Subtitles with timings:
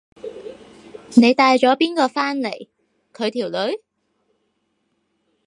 [1.15, 2.69] 你帶咗邊個返嚟？
[3.13, 3.83] 佢條女？